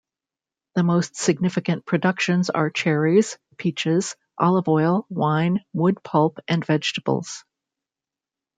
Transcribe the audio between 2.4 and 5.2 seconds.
are cherries, peaches, olive oil,